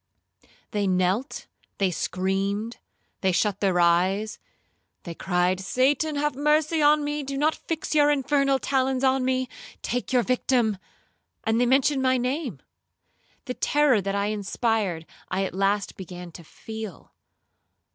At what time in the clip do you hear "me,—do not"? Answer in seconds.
7.03-7.53